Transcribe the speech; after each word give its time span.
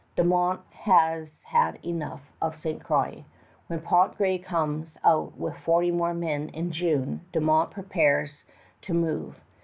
De 0.15 0.23
Monts 0.23 0.63
has 0.73 1.43
had 1.43 1.77
enough 1.85 2.31
of 2.41 2.55
Ste. 2.55 2.79
Croix. 2.83 3.23
When 3.67 3.81
Pontgravé 3.81 4.43
comes 4.43 4.97
out 5.03 5.37
with 5.37 5.55
forty 5.59 5.91
more 5.91 6.15
men 6.15 6.49
in 6.49 6.71
June, 6.71 7.21
De 7.31 7.39
Monts 7.39 7.75
prepares 7.75 8.41
to 8.81 8.95
move. 8.95 9.39